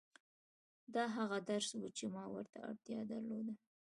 [0.93, 3.53] دا هغه درس و چې ما ورته اړتيا درلوده.